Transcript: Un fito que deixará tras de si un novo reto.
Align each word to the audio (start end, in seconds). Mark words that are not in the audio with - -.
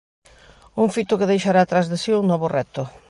Un 0.83 0.87
fito 0.95 1.19
que 1.19 1.29
deixará 1.31 1.61
tras 1.71 1.87
de 1.91 1.97
si 2.01 2.11
un 2.19 2.25
novo 2.31 2.47
reto. 2.57 2.83